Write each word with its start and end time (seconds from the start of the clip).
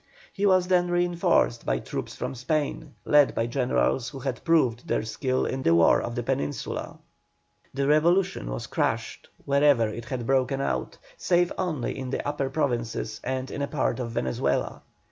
He 0.33 0.47
was 0.47 0.67
then 0.67 0.89
reinforced 0.89 1.63
by 1.63 1.77
troops 1.77 2.15
from 2.15 2.33
Spain, 2.33 2.95
led 3.05 3.35
by 3.35 3.45
generals 3.45 4.09
who 4.09 4.17
had 4.17 4.43
proved 4.43 4.87
their 4.87 5.03
skill 5.03 5.45
in 5.45 5.61
the 5.61 5.75
War 5.75 6.01
of 6.01 6.15
the 6.15 6.23
Peninsula. 6.23 6.97
The 7.71 7.85
revolution 7.85 8.49
was 8.49 8.65
crushed 8.65 9.29
wherever 9.45 9.87
it 9.89 10.05
had 10.05 10.25
broken 10.25 10.59
out, 10.59 10.97
save 11.17 11.53
only 11.55 11.95
in 11.95 12.09
the 12.09 12.17
United 12.17 12.49
Provinces 12.51 13.21
and 13.23 13.51
in 13.51 13.61
a 13.61 13.67
part 13.67 13.99
of 13.99 14.09
Venezuela. 14.09 14.81